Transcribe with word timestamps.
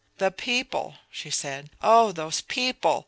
"The 0.17 0.31
people!" 0.31 0.95
she 1.11 1.29
said. 1.29 1.69
"Oh, 1.79 2.11
those 2.11 2.41
people! 2.41 2.99